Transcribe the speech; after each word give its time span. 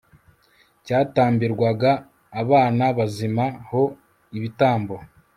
cyatambirwaga 0.85 1.91
abana 2.41 2.83
bazima 2.97 3.45
ho 3.69 3.81
ibitambo 4.37 4.95